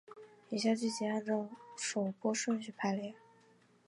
[0.49, 1.47] 以下剧集按照
[1.77, 3.13] 首播顺序排列。